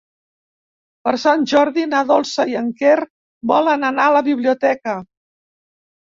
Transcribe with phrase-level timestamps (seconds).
[1.07, 2.95] Per Sant Jordi na Dolça i en Quer
[3.51, 4.97] volen anar a la biblioteca.